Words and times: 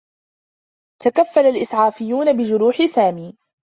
تكفّل 1.01 1.41
الإسعافيّون 1.45 2.33
بجروح 2.37 2.85
سامي. 2.85 3.37